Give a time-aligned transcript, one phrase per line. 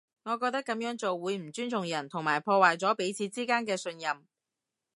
[0.23, 4.25] 我覺得噉樣做會唔尊重人，同埋破壞咗彼此之間嘅信任